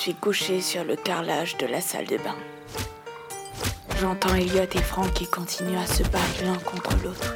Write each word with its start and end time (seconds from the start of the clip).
Suis 0.00 0.14
couché 0.14 0.62
sur 0.62 0.82
le 0.82 0.96
carrelage 0.96 1.58
de 1.58 1.66
la 1.66 1.82
salle 1.82 2.06
de 2.06 2.16
bain. 2.16 2.34
J'entends 4.00 4.34
Elliot 4.34 4.62
et 4.62 4.80
Frank 4.80 5.12
qui 5.12 5.26
continuent 5.26 5.76
à 5.76 5.86
se 5.86 6.02
battre 6.04 6.42
l'un 6.42 6.56
contre 6.56 6.96
l'autre, 7.04 7.34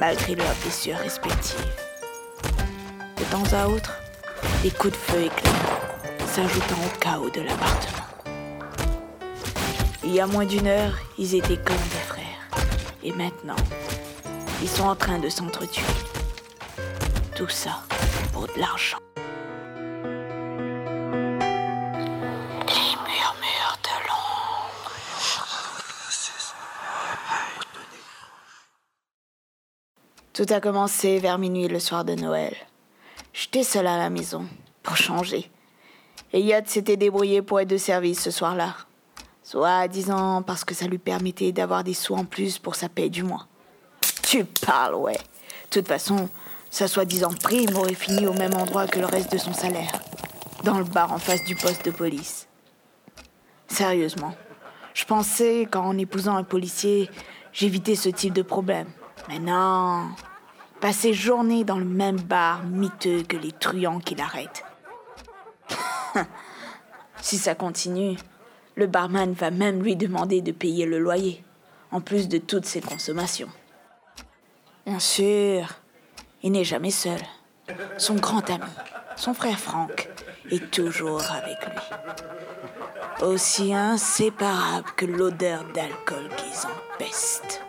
malgré 0.00 0.34
leurs 0.34 0.56
blessures 0.60 0.96
respectives. 0.96 1.72
De 3.16 3.22
temps 3.30 3.56
à 3.56 3.68
autre, 3.68 3.96
des 4.64 4.72
coups 4.72 4.92
de 4.92 4.98
feu 4.98 5.22
éclatent, 5.22 6.26
s'ajoutant 6.26 6.84
au 6.84 6.98
chaos 6.98 7.30
de 7.30 7.42
l'appartement. 7.42 8.08
Il 10.02 10.12
y 10.12 10.18
a 10.18 10.26
moins 10.26 10.46
d'une 10.46 10.66
heure, 10.66 10.98
ils 11.16 11.36
étaient 11.36 11.58
comme 11.58 11.76
des 11.76 12.06
frères. 12.08 12.48
Et 13.04 13.12
maintenant, 13.12 13.54
ils 14.62 14.68
sont 14.68 14.88
en 14.88 14.96
train 14.96 15.20
de 15.20 15.28
s'entretuer. 15.28 15.84
Tout 17.36 17.48
ça 17.48 17.84
pour 18.32 18.48
de 18.48 18.58
l'argent. 18.58 18.98
Tout 30.40 30.54
a 30.54 30.60
commencé 30.62 31.18
vers 31.18 31.36
minuit 31.36 31.68
le 31.68 31.78
soir 31.78 32.02
de 32.02 32.14
Noël. 32.14 32.56
J'étais 33.34 33.62
seule 33.62 33.86
à 33.86 33.98
la 33.98 34.08
maison, 34.08 34.46
pour 34.82 34.96
changer. 34.96 35.50
Et 36.32 36.40
Yacht 36.40 36.66
s'était 36.66 36.96
débrouillé 36.96 37.42
pour 37.42 37.60
être 37.60 37.68
de 37.68 37.76
service 37.76 38.22
ce 38.22 38.30
soir-là. 38.30 38.74
Soit 39.42 39.86
disant 39.88 40.40
parce 40.40 40.64
que 40.64 40.74
ça 40.74 40.86
lui 40.86 40.96
permettait 40.96 41.52
d'avoir 41.52 41.84
des 41.84 41.92
sous 41.92 42.14
en 42.14 42.24
plus 42.24 42.58
pour 42.58 42.74
sa 42.74 42.88
paie 42.88 43.10
du 43.10 43.22
mois. 43.22 43.48
Tu 44.22 44.46
parles, 44.46 44.94
ouais. 44.94 45.12
De 45.12 45.68
toute 45.68 45.88
façon, 45.88 46.30
sa 46.70 46.88
soi-disant 46.88 47.34
prime 47.42 47.76
aurait 47.76 47.92
fini 47.92 48.26
au 48.26 48.32
même 48.32 48.54
endroit 48.54 48.86
que 48.86 48.98
le 48.98 49.04
reste 49.04 49.32
de 49.32 49.36
son 49.36 49.52
salaire. 49.52 49.92
Dans 50.64 50.78
le 50.78 50.84
bar 50.84 51.12
en 51.12 51.18
face 51.18 51.44
du 51.44 51.54
poste 51.54 51.84
de 51.84 51.90
police. 51.90 52.48
Sérieusement, 53.68 54.32
je 54.94 55.04
pensais 55.04 55.68
qu'en 55.70 55.98
épousant 55.98 56.34
un 56.34 56.44
policier, 56.44 57.10
j'évitais 57.52 57.94
ce 57.94 58.08
type 58.08 58.32
de 58.32 58.40
problème. 58.40 58.86
Mais 59.28 59.38
non. 59.38 60.08
Passer 60.80 61.12
journée 61.12 61.64
dans 61.64 61.78
le 61.78 61.84
même 61.84 62.18
bar 62.20 62.64
miteux 62.64 63.22
que 63.22 63.36
les 63.36 63.52
truands 63.52 64.00
qui 64.00 64.14
l'arrêtent. 64.14 64.64
si 67.20 67.36
ça 67.36 67.54
continue, 67.54 68.16
le 68.76 68.86
barman 68.86 69.34
va 69.34 69.50
même 69.50 69.82
lui 69.82 69.94
demander 69.94 70.40
de 70.40 70.52
payer 70.52 70.86
le 70.86 70.98
loyer, 70.98 71.44
en 71.90 72.00
plus 72.00 72.28
de 72.28 72.38
toutes 72.38 72.64
ses 72.64 72.80
consommations. 72.80 73.50
Bien 74.86 74.98
sûr, 74.98 75.68
il 76.42 76.52
n'est 76.52 76.64
jamais 76.64 76.90
seul. 76.90 77.20
Son 77.98 78.14
grand 78.14 78.48
ami, 78.48 78.64
son 79.16 79.34
frère 79.34 79.60
Franck, 79.60 80.08
est 80.50 80.70
toujours 80.70 81.22
avec 81.30 81.58
lui. 81.66 83.26
Aussi 83.26 83.74
inséparable 83.74 84.88
que 84.96 85.04
l'odeur 85.04 85.64
d'alcool 85.74 86.28
qu'ils 86.36 86.66
empestent. 86.66 87.62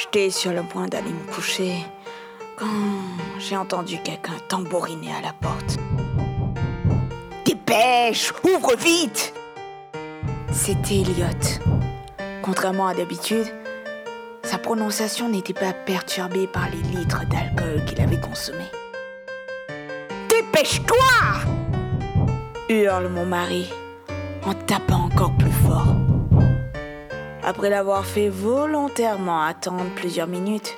J'étais 0.00 0.30
sur 0.30 0.52
le 0.52 0.62
point 0.62 0.86
d'aller 0.86 1.10
me 1.10 1.32
coucher 1.32 1.84
quand 2.56 2.66
j'ai 3.40 3.56
entendu 3.56 3.98
quelqu'un 4.04 4.34
tambouriner 4.48 5.10
à 5.12 5.20
la 5.20 5.32
porte. 5.32 5.76
Dépêche 7.44 8.32
Ouvre 8.44 8.76
vite 8.76 9.34
C'était 10.52 11.00
Elliot. 11.00 11.26
Contrairement 12.42 12.86
à 12.86 12.94
d'habitude, 12.94 13.46
sa 14.44 14.58
prononciation 14.58 15.28
n'était 15.28 15.52
pas 15.52 15.72
perturbée 15.72 16.46
par 16.46 16.70
les 16.70 16.96
litres 16.96 17.24
d'alcool 17.26 17.84
qu'il 17.84 18.00
avait 18.00 18.20
consommés. 18.20 18.70
Dépêche-toi 20.30 20.96
hurle 22.68 23.08
mon 23.08 23.26
mari 23.26 23.68
en 24.44 24.54
tapant 24.54 25.06
encore 25.06 25.36
plus 25.36 25.50
fort. 25.50 25.96
Après 27.48 27.70
l'avoir 27.70 28.04
fait 28.04 28.28
volontairement 28.28 29.42
attendre 29.42 29.86
plusieurs 29.96 30.26
minutes, 30.26 30.76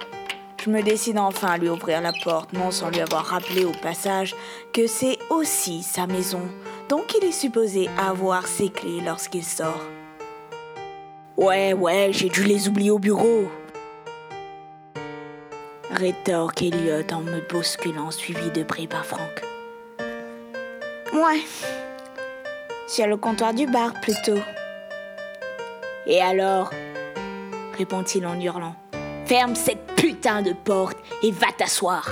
je 0.64 0.70
me 0.70 0.82
décide 0.82 1.18
enfin 1.18 1.48
à 1.48 1.58
lui 1.58 1.68
ouvrir 1.68 2.00
la 2.00 2.12
porte, 2.22 2.52
non 2.52 2.70
sans 2.70 2.90
lui 2.90 3.00
avoir 3.00 3.24
rappelé 3.24 3.64
au 3.64 3.72
passage 3.72 4.36
que 4.72 4.86
c'est 4.86 5.18
aussi 5.30 5.82
sa 5.82 6.06
maison, 6.06 6.42
donc 6.88 7.12
il 7.20 7.26
est 7.26 7.32
supposé 7.32 7.90
avoir 7.98 8.46
ses 8.46 8.68
clés 8.68 9.00
lorsqu'il 9.04 9.42
sort. 9.42 9.82
Ouais, 11.36 11.72
ouais, 11.72 12.10
j'ai 12.12 12.28
dû 12.28 12.44
les 12.44 12.68
oublier 12.68 12.92
au 12.92 13.00
bureau. 13.00 13.50
Rétorque 15.90 16.62
Elliot 16.62 17.02
en 17.12 17.22
me 17.22 17.40
bousculant, 17.48 18.12
suivi 18.12 18.48
de 18.52 18.62
près 18.62 18.86
par 18.86 19.04
Franck. 19.04 19.42
Ouais. 21.12 21.42
Sur 22.86 23.08
le 23.08 23.16
comptoir 23.16 23.54
du 23.54 23.66
bar, 23.66 23.92
plutôt. 24.00 24.38
Et 26.06 26.20
alors? 26.20 26.70
répond-il 27.76 28.26
en 28.26 28.38
hurlant. 28.38 28.76
Ferme 29.26 29.54
cette 29.54 29.94
putain 29.96 30.42
de 30.42 30.52
porte 30.52 30.98
et 31.22 31.30
va 31.30 31.46
t'asseoir. 31.56 32.10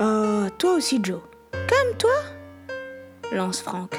Oh, 0.00 0.46
toi 0.58 0.74
aussi, 0.74 1.00
Joe. 1.02 1.20
Comme 1.52 1.96
toi? 1.96 2.10
lance 3.32 3.60
Franck. 3.60 3.96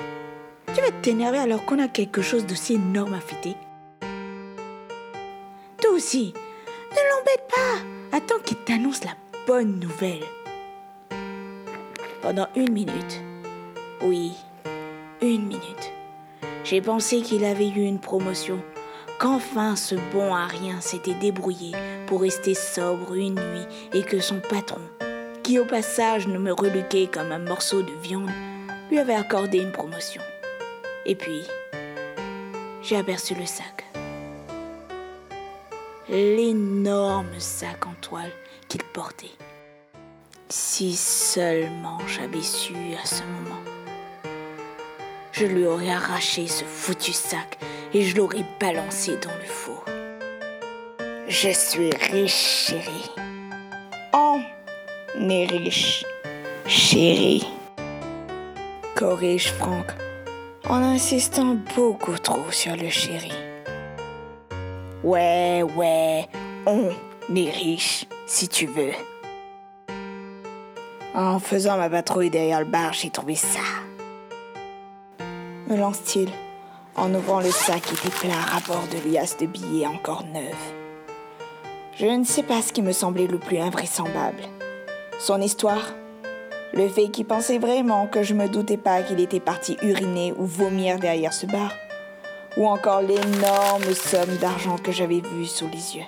Tu 0.74 0.82
vas 0.82 0.92
t'énerver 1.02 1.40
alors 1.40 1.66
qu'on 1.66 1.80
a 1.80 1.88
quelque 1.88 2.22
chose 2.22 2.46
d'aussi 2.46 2.76
énorme 2.76 3.14
à 3.14 3.20
fêter. 3.20 3.56
Toi 5.82 5.92
aussi, 5.92 6.34
ne 6.92 7.18
l'embête 7.18 7.48
pas. 7.50 8.18
Attends 8.18 8.40
qu'il 8.44 8.58
t'annonce 8.58 9.04
la 9.04 9.12
bonne 9.48 9.80
nouvelle. 9.80 10.24
Pendant 12.22 12.48
une 12.56 12.72
minute, 12.72 13.22
oui, 14.02 14.34
une 15.22 15.48
minute, 15.48 15.92
j'ai 16.70 16.82
pensé 16.82 17.22
qu'il 17.22 17.46
avait 17.46 17.68
eu 17.68 17.82
une 17.82 18.00
promotion, 18.00 18.62
qu'enfin 19.20 19.76
ce 19.76 19.96
bon 20.14 20.36
à 20.36 20.46
rien 20.46 20.82
s'était 20.82 21.16
débrouillé 21.16 21.72
pour 22.06 22.22
rester 22.22 22.54
sobre 22.54 23.16
une 23.16 23.34
nuit 23.34 23.66
et 23.92 24.04
que 24.04 24.20
son 24.20 24.40
patron, 24.40 24.82
qui 25.42 25.58
au 25.58 25.66
passage 25.66 26.28
ne 26.28 26.38
me 26.38 26.52
reluquait 26.52 27.10
comme 27.12 27.32
un 27.32 27.40
morceau 27.40 27.82
de 27.82 27.92
viande, 28.04 28.30
lui 28.92 29.00
avait 29.00 29.16
accordé 29.16 29.58
une 29.58 29.72
promotion. 29.72 30.22
Et 31.08 31.16
puis, 31.16 31.42
j'ai 32.84 32.98
aperçu 32.98 33.34
le 33.34 33.48
sac. 33.48 33.86
L'énorme 36.08 37.40
sac 37.40 37.88
en 37.88 37.96
toile 38.00 38.32
qu'il 38.68 38.84
portait. 38.84 39.32
Si 40.50 40.96
seulement 40.96 41.98
j'avais 42.06 42.44
su 42.44 42.76
à 43.02 43.08
ce 43.08 43.24
moment. 43.24 43.79
Je 45.40 45.46
lui 45.46 45.66
aurais 45.66 45.90
arraché 45.90 46.48
ce 46.48 46.66
foutu 46.66 47.14
sac 47.14 47.58
et 47.94 48.02
je 48.02 48.18
l'aurais 48.18 48.44
balancé 48.60 49.16
dans 49.24 49.34
le 49.42 49.46
four. 49.46 49.86
Je 51.30 51.50
suis 51.52 51.92
riche, 52.12 52.66
chérie. 52.68 53.10
On 54.12 54.42
est 55.30 55.46
riche, 55.46 56.04
chérie. 56.68 57.48
Corrige 58.96 59.54
Franck 59.54 59.94
en 60.68 60.84
insistant 60.84 61.56
beaucoup 61.74 62.18
trop 62.18 62.52
sur 62.52 62.76
le 62.76 62.90
chéri. 62.90 63.32
Ouais, 65.06 65.64
ouais, 65.64 66.28
on 66.66 66.90
est 67.34 67.50
riche, 67.50 68.08
si 68.28 68.50
tu 68.50 68.66
veux. 68.66 68.92
En 71.16 71.40
faisant 71.40 71.78
ma 71.78 71.90
patrouille 71.90 72.30
derrière 72.30 72.60
le 72.60 72.66
bar, 72.66 72.92
j'ai 72.92 73.10
trouvé 73.10 73.36
ça. 73.36 73.62
Me 75.70 75.78
lance-t-il 75.78 76.30
en 76.96 77.14
ouvrant 77.14 77.42
le 77.42 77.52
sac 77.52 77.84
qui 77.84 78.10
plein 78.10 78.34
à 78.34 78.56
rapport 78.56 78.84
de 78.92 79.08
liasses 79.08 79.38
de 79.38 79.46
billets 79.46 79.86
encore 79.86 80.24
neufs. 80.34 80.74
Je 81.96 82.08
ne 82.08 82.24
sais 82.24 82.42
pas 82.42 82.64
ce 82.64 82.74
qui 82.74 82.82
me 82.82 82.92
semblait 82.92 83.28
le 83.28 83.38
plus 83.38 83.60
invraisemblable. 83.60 84.42
Son 85.20 85.40
histoire 85.40 85.94
Le 86.74 86.90
fait 86.90 87.10
qu'il 87.10 87.26
pensait 87.26 87.60
vraiment 87.60 88.08
que 88.08 88.24
je 88.24 88.34
me 88.34 88.48
doutais 88.48 88.78
pas 88.78 89.04
qu'il 89.04 89.20
était 89.20 89.40
parti 89.40 89.78
uriner 89.84 90.34
ou 90.40 90.46
vomir 90.46 90.98
derrière 90.98 91.34
ce 91.34 91.46
bar 91.46 91.72
Ou 92.58 92.66
encore 92.66 93.02
l'énorme 93.02 93.94
somme 93.94 94.38
d'argent 94.42 94.78
que 94.78 94.92
j'avais 94.92 95.22
vue 95.22 95.46
sous 95.46 95.68
les 95.68 95.98
yeux 95.98 96.08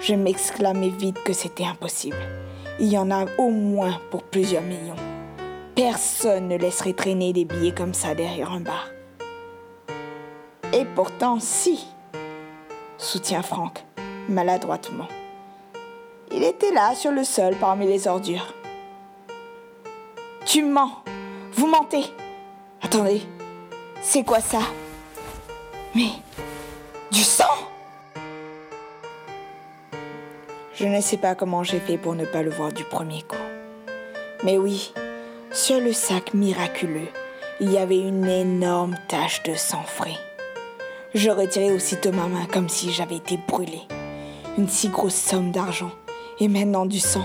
Je 0.00 0.14
m'exclamais 0.14 0.88
vite 0.88 1.22
que 1.24 1.34
c'était 1.34 1.66
impossible. 1.66 2.16
Il 2.78 2.88
y 2.88 2.96
en 2.96 3.10
a 3.10 3.26
au 3.36 3.50
moins 3.50 3.98
pour 4.10 4.22
plusieurs 4.22 4.62
millions. 4.62 5.09
Personne 5.74 6.48
ne 6.48 6.56
laisserait 6.56 6.92
traîner 6.92 7.32
des 7.32 7.44
billets 7.44 7.74
comme 7.74 7.94
ça 7.94 8.14
derrière 8.14 8.52
un 8.52 8.60
bar. 8.60 8.88
Et 10.72 10.84
pourtant, 10.84 11.38
si, 11.40 11.86
soutient 12.98 13.42
Franck, 13.42 13.84
maladroitement. 14.28 15.08
Il 16.32 16.44
était 16.44 16.72
là, 16.72 16.94
sur 16.94 17.10
le 17.10 17.24
sol, 17.24 17.56
parmi 17.58 17.86
les 17.86 18.06
ordures. 18.06 18.54
Tu 20.46 20.62
mens 20.62 21.02
Vous 21.54 21.66
mentez 21.66 22.04
Attendez, 22.82 23.22
c'est 24.00 24.24
quoi 24.24 24.40
ça? 24.40 24.60
Mais, 25.94 26.10
du 27.10 27.22
sang 27.22 27.44
Je 30.74 30.86
ne 30.86 31.00
sais 31.00 31.16
pas 31.16 31.34
comment 31.34 31.62
j'ai 31.62 31.80
fait 31.80 31.98
pour 31.98 32.14
ne 32.14 32.24
pas 32.24 32.42
le 32.42 32.50
voir 32.50 32.72
du 32.72 32.84
premier 32.84 33.22
coup. 33.22 33.36
Mais 34.44 34.56
oui, 34.56 34.94
sur 35.52 35.80
le 35.80 35.92
sac 35.92 36.32
miraculeux, 36.32 37.08
il 37.60 37.72
y 37.72 37.78
avait 37.78 37.98
une 37.98 38.26
énorme 38.26 38.96
tache 39.08 39.42
de 39.42 39.54
sang 39.54 39.82
frais. 39.82 40.16
Je 41.14 41.30
retirai 41.30 41.72
aussitôt 41.72 42.12
ma 42.12 42.26
main 42.26 42.46
comme 42.52 42.68
si 42.68 42.92
j'avais 42.92 43.16
été 43.16 43.36
brûlé. 43.48 43.82
Une 44.56 44.68
si 44.68 44.88
grosse 44.88 45.14
somme 45.14 45.50
d'argent 45.50 45.90
et 46.38 46.46
maintenant 46.46 46.86
du 46.86 47.00
sang. 47.00 47.24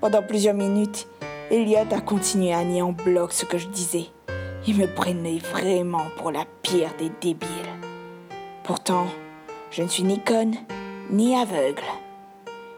Pendant 0.00 0.22
plusieurs 0.22 0.54
minutes, 0.54 1.06
Elliot 1.50 1.92
a 1.92 2.00
continué 2.00 2.54
à 2.54 2.64
nier 2.64 2.82
en 2.82 2.92
bloc 2.92 3.32
ce 3.32 3.44
que 3.44 3.58
je 3.58 3.68
disais. 3.68 4.06
Il 4.66 4.76
me 4.78 4.86
prenait 4.86 5.38
vraiment 5.38 6.06
pour 6.16 6.32
la 6.32 6.44
pire 6.62 6.90
des 6.98 7.10
débiles. 7.20 7.48
Pourtant, 8.64 9.06
je 9.70 9.82
ne 9.82 9.88
suis 9.88 10.02
ni 10.02 10.20
conne 10.20 10.54
ni 11.10 11.36
aveugle. 11.36 11.84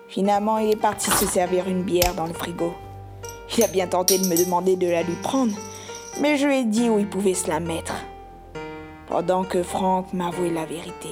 Finalement, 0.08 0.58
il 0.58 0.70
est 0.70 0.76
parti 0.76 1.10
se 1.10 1.26
servir 1.26 1.69
une 1.69 1.82
bière 1.82 2.14
dans 2.14 2.26
le 2.26 2.34
frigo. 2.34 2.75
Il 3.56 3.64
a 3.64 3.66
bien 3.66 3.86
tenté 3.86 4.18
de 4.18 4.26
me 4.26 4.36
demander 4.36 4.76
de 4.76 4.86
la 4.86 5.02
lui 5.02 5.16
prendre, 5.22 5.56
mais 6.20 6.36
je 6.36 6.46
lui 6.46 6.58
ai 6.58 6.64
dit 6.64 6.88
où 6.88 6.98
il 6.98 7.08
pouvait 7.08 7.34
se 7.34 7.48
la 7.48 7.60
mettre. 7.60 7.94
Pendant 9.06 9.44
que 9.44 9.62
Franck 9.62 10.12
m'avouait 10.12 10.50
la 10.50 10.66
vérité. 10.66 11.10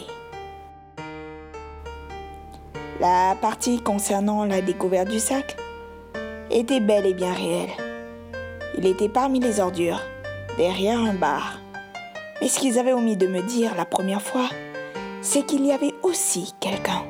La 3.01 3.37
partie 3.41 3.81
concernant 3.81 4.45
la 4.45 4.61
découverte 4.61 5.09
du 5.09 5.19
sac 5.19 5.57
était 6.51 6.81
bel 6.81 7.07
et 7.07 7.15
bien 7.15 7.33
réelle. 7.33 7.71
Il 8.79 8.87
était 8.87 9.09
parmi 9.09 9.41
les 9.41 9.61
ordures, 9.61 10.01
derrière 10.57 11.01
un 11.01 11.15
bar. 11.15 11.59
Mais 12.41 12.49
ce 12.49 12.59
qu'ils 12.59 12.79
avaient 12.79 12.93
omis 12.93 13.17
de 13.17 13.27
me 13.27 13.43
dire 13.43 13.75
la 13.77 13.87
première 13.87 14.23
fois, 14.23 14.49
c'est 15.23 15.45
qu'il 15.45 15.65
y 15.65 15.73
avait 15.73 15.95
aussi 16.03 16.55
quelqu'un. 16.61 17.03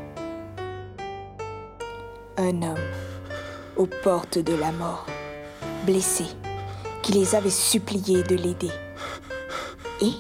Un 2.37 2.63
homme 2.63 2.96
aux 3.77 3.87
portes 3.87 4.39
de 4.39 4.55
la 4.55 4.73
mort, 4.73 5.07
blessé, 5.85 6.25
qui 7.03 7.13
les 7.13 7.35
avait 7.35 7.51
suppliés 7.51 8.23
de 8.23 8.35
l'aider. 8.35 8.71
Et 10.01 10.13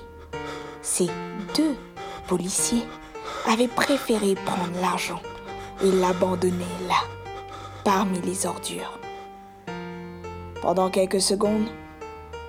ces 0.82 1.08
deux 1.56 1.74
policiers 2.26 2.84
avaient 3.46 3.68
préféré 3.68 4.34
prendre 4.34 4.80
l'argent 4.80 5.20
et 5.82 5.90
l'abandonner 5.90 6.64
là, 6.88 7.02
parmi 7.84 8.20
les 8.20 8.46
ordures. 8.46 8.98
Pendant 10.62 10.90
quelques 10.90 11.20
secondes, 11.20 11.68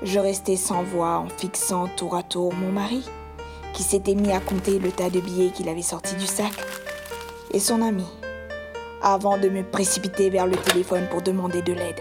je 0.03 0.19
restais 0.19 0.55
sans 0.55 0.83
voix 0.83 1.17
en 1.17 1.27
fixant 1.29 1.87
tour 1.87 2.15
à 2.15 2.23
tour 2.23 2.53
mon 2.53 2.71
mari, 2.71 3.07
qui 3.73 3.83
s'était 3.83 4.15
mis 4.15 4.31
à 4.31 4.39
compter 4.39 4.79
le 4.79 4.91
tas 4.91 5.09
de 5.09 5.19
billets 5.19 5.51
qu'il 5.51 5.69
avait 5.69 5.81
sorti 5.81 6.15
du 6.15 6.25
sac, 6.25 6.53
et 7.51 7.59
son 7.59 7.81
ami, 7.81 8.05
avant 9.13 9.37
de 9.37 9.47
me 9.47 9.63
précipiter 9.63 10.29
vers 10.29 10.47
le 10.47 10.57
téléphone 10.57 11.07
pour 11.09 11.21
demander 11.21 11.61
de 11.61 11.73
l'aide. 11.73 11.99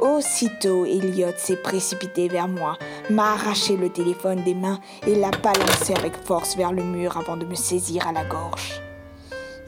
Aussitôt, 0.00 0.84
Elliot 0.84 1.32
s'est 1.36 1.56
précipité 1.56 2.28
vers 2.28 2.48
moi, 2.48 2.76
m'a 3.10 3.32
arraché 3.32 3.76
le 3.76 3.90
téléphone 3.90 4.42
des 4.44 4.54
mains 4.54 4.80
et 5.06 5.14
l'a 5.14 5.30
balancé 5.30 5.94
avec 5.94 6.16
force 6.16 6.56
vers 6.56 6.72
le 6.72 6.82
mur 6.82 7.16
avant 7.16 7.36
de 7.36 7.44
me 7.44 7.54
saisir 7.54 8.06
à 8.06 8.12
la 8.12 8.24
gorge. 8.24 8.80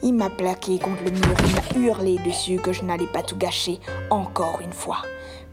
Il 0.03 0.13
m'a 0.13 0.29
plaqué 0.29 0.79
contre 0.79 1.03
le 1.03 1.11
mur, 1.11 1.35
il 1.45 1.81
m'a 1.81 1.87
hurlé 1.87 2.17
dessus 2.25 2.57
que 2.57 2.73
je 2.73 2.83
n'allais 2.83 3.07
pas 3.07 3.23
tout 3.23 3.37
gâcher 3.37 3.79
encore 4.09 4.59
une 4.61 4.73
fois, 4.73 5.03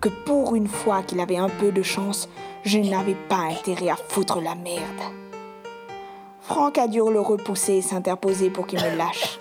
que 0.01 0.09
pour 0.09 0.55
une 0.55 0.69
fois 0.69 1.03
qu'il 1.03 1.21
avait 1.21 1.37
un 1.37 1.49
peu 1.49 1.73
de 1.73 1.83
chance, 1.83 2.29
je 2.65 2.79
n'avais 2.79 3.17
pas 3.29 3.51
intérêt 3.51 3.91
à 3.91 3.97
foutre 3.97 4.41
la 4.41 4.55
merde. 4.55 4.83
Franck 6.41 6.79
a 6.79 6.89
dû 6.89 6.99
le 6.99 7.21
repousser 7.21 7.75
et 7.75 7.83
s'interposer 7.83 8.51
pour 8.51 8.67
qu'il 8.67 8.81
me 8.81 8.97
lâche. 8.97 9.39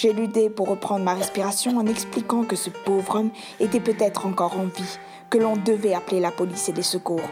J'ai 0.00 0.12
lutté 0.12 0.48
pour 0.48 0.68
reprendre 0.68 1.04
ma 1.04 1.14
respiration 1.14 1.76
en 1.76 1.86
expliquant 1.86 2.44
que 2.44 2.54
ce 2.54 2.70
pauvre 2.70 3.16
homme 3.16 3.30
était 3.58 3.80
peut-être 3.80 4.26
encore 4.26 4.56
en 4.56 4.66
vie, 4.66 4.98
que 5.28 5.38
l'on 5.38 5.56
devait 5.56 5.94
appeler 5.94 6.20
la 6.20 6.30
police 6.30 6.68
et 6.68 6.72
les 6.72 6.82
secours. 6.82 7.28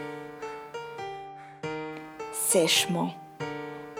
Sèchement, 2.32 3.12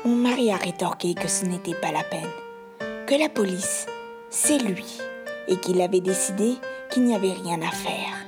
mon 0.04 0.16
mari 0.16 0.50
a 0.50 0.56
rétorqué 0.56 1.14
que 1.14 1.28
ce 1.28 1.44
n'était 1.44 1.74
pas 1.74 1.92
la 1.92 2.02
peine 2.02 2.26
que 3.06 3.14
la 3.14 3.28
police, 3.28 3.86
c'est 4.30 4.58
lui, 4.58 4.98
et 5.46 5.56
qu'il 5.58 5.80
avait 5.80 6.00
décidé 6.00 6.54
qu'il 6.90 7.04
n'y 7.04 7.14
avait 7.14 7.34
rien 7.34 7.62
à 7.62 7.70
faire. 7.70 8.26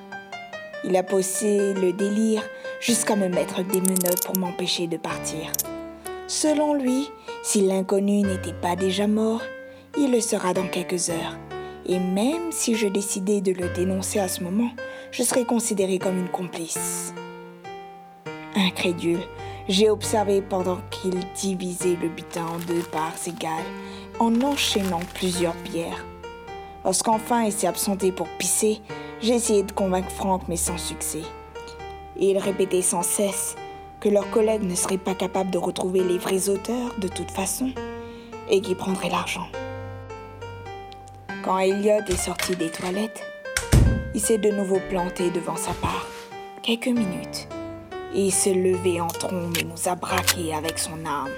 Il 0.85 0.95
a 0.95 1.03
poussé 1.03 1.75
le 1.75 1.93
délire 1.93 2.45
jusqu'à 2.81 3.17
me 3.17 3.29
mettre 3.29 3.65
des 3.65 3.81
menottes 3.81 4.25
pour 4.25 4.39
m'empêcher 4.39 4.87
de 4.87 4.99
partir. 4.99 5.51
Selon 6.29 6.75
lui, 6.75 7.11
si 7.43 7.63
l'inconnu 7.63 8.23
n'était 8.23 8.53
pas 8.53 8.77
déjà 8.77 9.09
mort, 9.09 9.43
il 9.99 10.13
le 10.13 10.21
sera 10.21 10.55
dans 10.55 10.69
quelques 10.69 11.11
heures. 11.11 11.37
Et 11.87 11.99
même 11.99 12.53
si 12.53 12.75
je 12.75 12.87
décidais 12.87 13.41
de 13.41 13.53
le 13.53 13.69
dénoncer 13.71 14.21
à 14.21 14.29
ce 14.29 14.45
moment, 14.45 14.71
je 15.11 15.23
serais 15.23 15.45
considérée 15.45 15.99
comme 15.99 16.19
une 16.19 16.29
complice. 16.29 17.13
Incrédule, 18.55 19.23
j'ai 19.69 19.91
observé 19.91 20.41
pendant 20.41 20.79
qu'il 20.91 21.19
divisait 21.35 21.97
le 22.01 22.09
butin 22.09 22.47
en 22.47 22.59
deux 22.59 22.83
parts 22.93 23.17
égales 23.27 23.51
en 24.21 24.41
enchaînant 24.43 25.01
plusieurs 25.15 25.55
bières. 25.65 26.05
Lorsqu'enfin 26.85 27.45
il 27.45 27.53
s'est 27.53 27.67
absenté 27.67 28.13
pour 28.13 28.29
pisser, 28.39 28.81
j'ai 29.21 29.35
essayé 29.35 29.63
de 29.63 29.73
convaincre 29.73 30.11
Franck, 30.11 30.43
mais 30.49 30.57
sans 30.57 30.79
succès. 30.79 31.23
Et 32.17 32.31
il 32.31 32.39
répétait 32.39 32.83
sans 32.83 33.03
cesse 33.03 33.57
que 34.01 34.09
leurs 34.09 34.31
collègues 34.31 34.63
ne 34.63 34.75
seraient 34.75 34.97
pas 34.97 35.15
capables 35.15 35.51
de 35.51 35.59
retrouver 35.59 36.05
les 36.05 36.19
vrais 36.19 36.49
auteurs 36.49 36.95
de 36.99 37.09
toute 37.09 37.31
façon 37.31 37.73
et 38.49 38.61
qu'ils 38.61 38.77
prendraient 38.77 39.11
l'argent. 39.11 39.49
Quand 41.49 41.61
Elliot 41.61 42.05
est 42.07 42.17
sorti 42.19 42.57
des 42.57 42.69
toilettes, 42.69 43.23
il 44.15 44.21
s'est 44.21 44.37
de 44.37 44.51
nouveau 44.51 44.81
planté 44.91 45.31
devant 45.31 45.57
sa 45.57 45.73
part, 45.73 46.07
quelques 46.63 46.89
minutes, 46.89 47.49
et 48.15 48.27
il 48.27 48.33
s'est 48.33 48.53
levé 48.53 49.01
en 49.01 49.07
trombe 49.07 49.57
et 49.59 49.65
nous 49.65 49.89
a 49.89 49.95
braqués 49.95 50.53
avec 50.53 50.79
son 50.79 51.07
arme. 51.07 51.31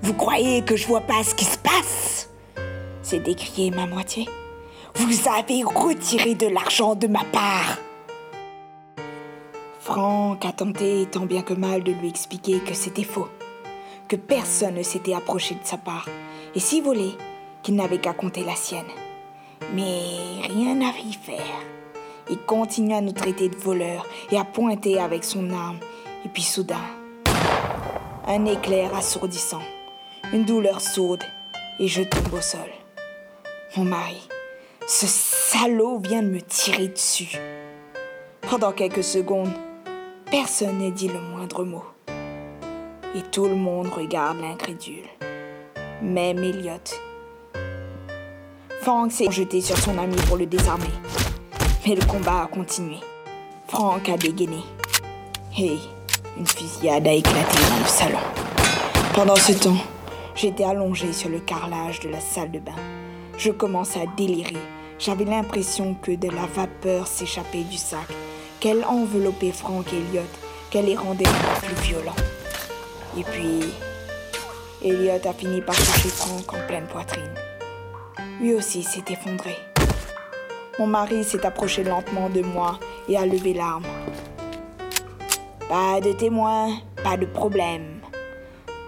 Vous 0.00 0.14
croyez 0.14 0.62
que 0.62 0.74
je 0.74 0.86
vois 0.86 1.02
pas 1.02 1.22
ce 1.22 1.34
qui 1.34 1.44
se 1.44 1.58
passe? 1.58 2.30
S'est 3.02 3.18
décrié 3.18 3.70
ma 3.70 3.84
moitié. 3.84 4.26
Vous 4.94 5.28
avez 5.28 5.62
retiré 5.62 6.34
de 6.34 6.46
l'argent 6.46 6.94
de 6.94 7.08
ma 7.08 7.24
part. 7.24 7.76
Franck 9.80 10.46
a 10.46 10.52
tenté 10.52 11.06
tant 11.12 11.26
bien 11.26 11.42
que 11.42 11.52
mal 11.52 11.82
de 11.82 11.92
lui 11.92 12.08
expliquer 12.08 12.60
que 12.60 12.72
c'était 12.72 13.04
faux, 13.04 13.28
que 14.08 14.16
personne 14.16 14.76
ne 14.76 14.82
s'était 14.82 15.12
approché 15.12 15.56
de 15.56 15.66
sa 15.66 15.76
part, 15.76 16.08
et 16.54 16.58
si 16.58 16.80
volé, 16.80 17.10
qu'il 17.66 17.74
n'avait 17.74 17.98
qu'à 17.98 18.12
compter 18.12 18.44
la 18.44 18.54
sienne. 18.54 18.86
Mais 19.74 20.46
rien 20.48 20.76
n'avait 20.76 21.00
y 21.00 21.14
faire. 21.14 21.60
Il 22.30 22.38
continue 22.38 22.94
à 22.94 23.00
nous 23.00 23.10
traiter 23.10 23.48
de 23.48 23.56
voleurs 23.56 24.06
et 24.30 24.38
à 24.38 24.44
pointer 24.44 25.00
avec 25.00 25.24
son 25.24 25.50
arme, 25.50 25.80
et 26.24 26.28
puis 26.28 26.42
soudain, 26.42 26.84
un 28.28 28.44
éclair 28.44 28.94
assourdissant 28.94 29.62
une 30.32 30.44
douleur 30.44 30.80
sourde, 30.80 31.24
et 31.80 31.88
je 31.88 32.02
tombe 32.02 32.34
au 32.34 32.40
sol. 32.40 32.70
Mon 33.76 33.84
mari, 33.84 34.28
ce 34.86 35.06
salaud 35.06 35.98
vient 35.98 36.22
de 36.22 36.28
me 36.28 36.40
tirer 36.40 36.88
dessus. 36.88 37.36
Pendant 38.42 38.72
quelques 38.72 39.04
secondes, 39.04 39.52
personne 40.30 40.78
n'a 40.78 40.90
dit 40.90 41.08
le 41.08 41.20
moindre 41.20 41.64
mot. 41.64 41.84
Et 43.14 43.22
tout 43.30 43.46
le 43.46 43.54
monde 43.54 43.88
regarde 43.88 44.40
l'incrédule. 44.40 45.08
Même 46.02 46.38
Elliot. 46.38 47.05
Frank 48.86 49.10
s'est 49.10 49.32
jeté 49.32 49.60
sur 49.60 49.76
son 49.76 49.98
ami 49.98 50.14
pour 50.28 50.36
le 50.36 50.46
désarmer. 50.46 50.86
Mais 51.84 51.96
le 51.96 52.04
combat 52.04 52.44
a 52.44 52.46
continué. 52.46 52.98
Frank 53.66 54.08
a 54.08 54.16
dégainé. 54.16 54.60
Et 55.58 55.76
une 56.38 56.46
fusillade 56.46 57.04
a 57.04 57.12
éclaté 57.12 57.56
dans 57.68 57.80
le 57.80 57.88
salon. 57.88 58.20
Pendant 59.12 59.34
ce 59.34 59.54
temps, 59.54 59.76
J'étais 60.36 60.62
allongée 60.62 61.12
sur 61.12 61.28
le 61.28 61.40
carrelage 61.40 61.98
de 61.98 62.10
la 62.10 62.20
salle 62.20 62.52
de 62.52 62.60
bain. 62.60 62.76
Je 63.36 63.50
commençais 63.50 64.02
à 64.02 64.06
délirer. 64.16 64.54
J'avais 65.00 65.24
l'impression 65.24 65.94
que 65.94 66.12
de 66.12 66.28
la 66.28 66.46
vapeur 66.46 67.08
s'échappait 67.08 67.64
du 67.64 67.78
sac, 67.78 68.06
qu'elle 68.60 68.84
enveloppait 68.84 69.50
Franck 69.50 69.92
et 69.92 69.96
Elliot, 69.96 70.28
qu'elle 70.70 70.84
les 70.84 70.96
rendait 70.96 71.24
plus 71.60 71.74
violents. 71.82 72.14
Et 73.18 73.24
puis, 73.24 73.64
Elliot 74.84 75.28
a 75.28 75.32
fini 75.32 75.60
par 75.60 75.74
toucher 75.74 76.08
Franck 76.08 76.52
en 76.52 76.66
pleine 76.68 76.86
poitrine. 76.86 77.34
Lui 78.40 78.52
aussi 78.52 78.82
s'est 78.82 79.04
effondré. 79.10 79.56
Mon 80.78 80.86
mari 80.86 81.24
s'est 81.24 81.46
approché 81.46 81.82
lentement 81.82 82.28
de 82.28 82.42
moi 82.42 82.78
et 83.08 83.16
a 83.16 83.24
levé 83.24 83.54
l'arme. 83.54 83.86
Pas 85.70 86.02
de 86.02 86.12
témoin, 86.12 86.68
pas 87.02 87.16
de 87.16 87.24
problème. 87.24 88.00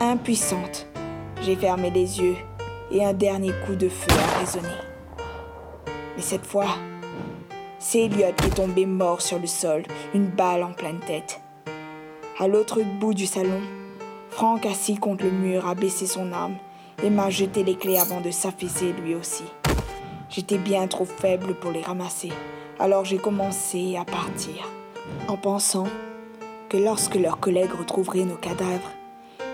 Impuissante, 0.00 0.86
j'ai 1.42 1.56
fermé 1.56 1.90
les 1.90 2.20
yeux 2.20 2.36
et 2.90 3.02
un 3.02 3.14
dernier 3.14 3.52
coup 3.64 3.74
de 3.74 3.88
feu 3.88 4.12
a 4.12 4.38
résonné. 4.40 4.68
Mais 6.14 6.22
cette 6.22 6.46
fois, 6.46 6.68
c'est 7.78 8.00
Elliot 8.00 8.34
qui 8.36 8.48
est 8.48 8.54
tombé 8.54 8.84
mort 8.84 9.22
sur 9.22 9.38
le 9.38 9.46
sol, 9.46 9.82
une 10.12 10.26
balle 10.26 10.62
en 10.62 10.72
pleine 10.72 11.00
tête. 11.00 11.40
À 12.38 12.48
l'autre 12.48 12.82
bout 13.00 13.14
du 13.14 13.24
salon, 13.24 13.62
Franck, 14.28 14.66
assis 14.66 14.98
contre 14.98 15.24
le 15.24 15.30
mur, 15.30 15.66
a 15.66 15.74
baissé 15.74 16.06
son 16.06 16.32
arme 16.32 16.56
et 17.02 17.10
m'a 17.10 17.30
jeté 17.30 17.64
les 17.64 17.76
clés 17.76 17.98
avant 17.98 18.20
de 18.20 18.30
s'affaisser 18.30 18.92
lui 18.92 19.14
aussi. 19.14 19.44
J'étais 20.30 20.58
bien 20.58 20.86
trop 20.88 21.04
faible 21.04 21.54
pour 21.54 21.70
les 21.70 21.82
ramasser, 21.82 22.32
Alors 22.78 23.04
j'ai 23.04 23.18
commencé 23.18 23.96
à 23.96 24.04
partir, 24.04 24.68
en 25.26 25.36
pensant 25.36 25.86
que 26.68 26.76
lorsque 26.76 27.14
leurs 27.14 27.40
collègues 27.40 27.72
retrouveraient 27.72 28.24
nos 28.24 28.36
cadavres, 28.36 28.92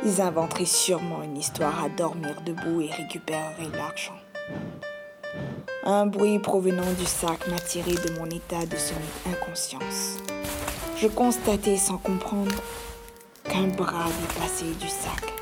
ils 0.04 0.20
inventeraient 0.20 0.64
sûrement 0.64 1.22
une 1.22 1.38
histoire 1.38 1.84
à 1.84 1.88
dormir 1.88 2.36
debout 2.44 2.82
et 2.82 2.90
récupéreraient 2.90 3.76
l'argent. 3.76 4.16
Un 5.84 6.06
bruit 6.06 6.38
provenant 6.38 6.92
du 6.98 7.04
sac 7.04 7.46
m'a 7.48 7.58
tiré 7.58 7.92
de 7.92 8.18
mon 8.18 8.26
état 8.26 8.66
de 8.66 8.76
semi-inconscience. 8.76 10.18
Je 10.96 11.08
constatais 11.08 11.76
sans 11.76 11.98
comprendre 11.98 12.54
qu'un 13.44 13.68
bras 13.68 14.08
dépassait 14.20 14.74
du 14.80 14.88
sac, 14.88 15.32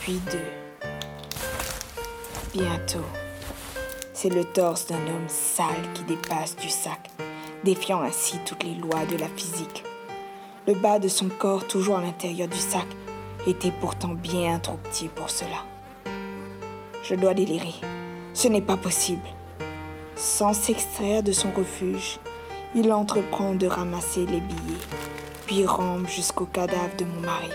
puis 0.00 0.20
deux. 0.30 0.71
Bientôt, 2.52 3.06
c'est 4.12 4.28
le 4.28 4.44
torse 4.44 4.86
d'un 4.86 4.96
homme 4.96 5.28
sale 5.28 5.90
qui 5.94 6.02
dépasse 6.02 6.54
du 6.54 6.68
sac, 6.68 7.08
défiant 7.64 8.02
ainsi 8.02 8.36
toutes 8.44 8.62
les 8.64 8.74
lois 8.74 9.06
de 9.06 9.16
la 9.16 9.28
physique. 9.28 9.82
Le 10.66 10.74
bas 10.74 10.98
de 10.98 11.08
son 11.08 11.30
corps, 11.30 11.66
toujours 11.66 11.96
à 11.96 12.02
l'intérieur 12.02 12.48
du 12.48 12.58
sac, 12.58 12.84
était 13.46 13.72
pourtant 13.80 14.10
bien 14.10 14.58
trop 14.58 14.76
petit 14.76 15.08
pour 15.08 15.30
cela. 15.30 15.64
Je 17.02 17.14
dois 17.14 17.32
délirer. 17.32 17.72
Ce 18.34 18.48
n'est 18.48 18.60
pas 18.60 18.76
possible. 18.76 19.26
Sans 20.14 20.52
s'extraire 20.52 21.22
de 21.22 21.32
son 21.32 21.52
refuge, 21.52 22.18
il 22.74 22.92
entreprend 22.92 23.54
de 23.54 23.66
ramasser 23.66 24.26
les 24.26 24.40
billets, 24.40 24.86
puis 25.46 25.64
rampe 25.64 26.06
jusqu'au 26.06 26.44
cadavre 26.44 26.96
de 26.98 27.06
mon 27.06 27.22
mari, 27.22 27.48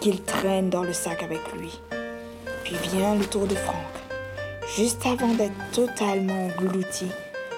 qu'il 0.00 0.22
traîne 0.22 0.70
dans 0.70 0.84
le 0.84 0.94
sac 0.94 1.22
avec 1.22 1.52
lui. 1.52 1.78
Puis 2.64 2.76
vient 2.76 3.14
le 3.14 3.26
tour 3.26 3.46
de 3.46 3.54
Franck. 3.54 3.97
Juste 4.76 5.06
avant 5.06 5.34
d'être 5.34 5.70
totalement 5.72 6.46
englouti, 6.46 7.10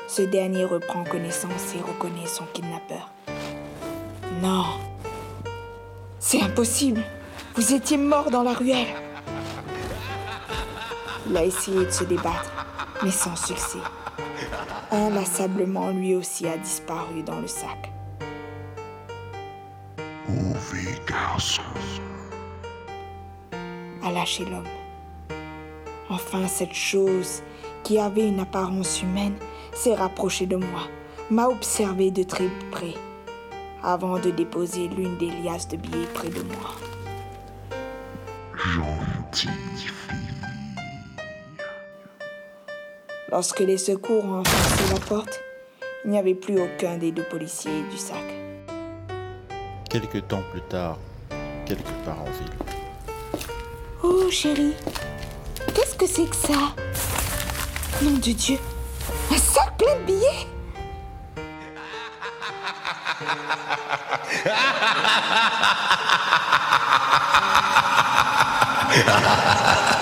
ce 0.08 0.22
dernier 0.22 0.64
reprend 0.64 1.04
connaissance 1.04 1.74
et 1.74 1.80
reconnaît 1.80 2.26
son 2.26 2.44
kidnappeur. 2.46 3.10
Non, 4.40 4.64
c'est 6.18 6.40
impossible. 6.40 7.02
Vous 7.56 7.74
étiez 7.74 7.96
mort 7.96 8.30
dans 8.30 8.42
la 8.42 8.54
ruelle. 8.54 8.94
Il 11.28 11.36
a 11.36 11.44
essayé 11.44 11.84
de 11.84 11.90
se 11.90 12.04
débattre, 12.04 12.50
mais 13.02 13.10
sans 13.10 13.36
succès. 13.36 13.78
Inlassablement, 14.90 15.90
lui 15.90 16.14
aussi 16.14 16.46
a 16.46 16.56
disparu 16.56 17.22
dans 17.22 17.40
le 17.40 17.48
sac. 17.48 17.92
Mauvais 20.28 20.98
garçon. 21.06 21.62
A 24.02 24.10
lâché 24.10 24.44
l'homme. 24.44 24.79
Enfin, 26.10 26.48
cette 26.48 26.74
chose 26.74 27.42
qui 27.84 27.98
avait 28.00 28.26
une 28.26 28.40
apparence 28.40 29.00
humaine 29.00 29.36
s'est 29.72 29.94
rapprochée 29.94 30.46
de 30.46 30.56
moi, 30.56 30.88
m'a 31.30 31.46
observé 31.46 32.10
de 32.10 32.24
très 32.24 32.48
près, 32.72 32.94
avant 33.84 34.18
de 34.18 34.30
déposer 34.30 34.88
l'une 34.88 35.16
des 35.18 35.30
liasses 35.30 35.68
de 35.68 35.76
billets 35.76 36.08
près 36.12 36.28
de 36.28 36.42
moi. 36.42 36.74
Gentille 38.56 39.50
fille. 39.76 40.16
Lorsque 43.30 43.60
les 43.60 43.78
secours 43.78 44.24
ont 44.24 44.40
enfoncé 44.40 44.92
la 44.92 45.00
porte, 45.00 45.40
il 46.04 46.10
n'y 46.10 46.18
avait 46.18 46.34
plus 46.34 46.60
aucun 46.60 46.98
des 46.98 47.12
deux 47.12 47.22
policiers 47.22 47.82
du 47.88 47.96
sac. 47.96 48.16
Quelque 49.88 50.18
temps 50.18 50.42
plus 50.50 50.62
tard, 50.62 50.98
quelque 51.66 51.92
part 52.04 52.20
en 52.20 52.24
ville. 52.24 52.52
Oh 54.02 54.28
chérie, 54.30 54.74
que 56.00 56.06
c'est 56.06 56.24
que 56.24 56.34
ça 56.34 56.54
Nom 58.00 58.12
de 58.12 58.32
Dieu, 58.32 58.58
un 59.30 59.36
sac 59.36 59.76
plein 59.76 59.96
de 59.96 60.04
billets 60.06 60.46